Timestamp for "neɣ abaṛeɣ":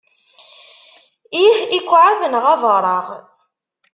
2.31-3.07